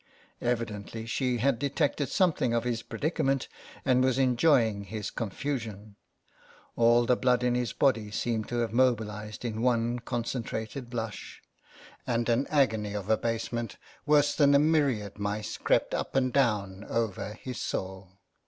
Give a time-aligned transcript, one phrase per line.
[0.41, 3.47] Evidently she had detected something of his predicament,
[3.85, 5.93] and was enjoying his con fusion.
[6.75, 11.43] All the blood in his body seemed to have mobilised in one concentrated blush,
[12.07, 13.77] and an agony of abasement,
[14.07, 18.09] worse than a myriad mice, crept up and down over his soul.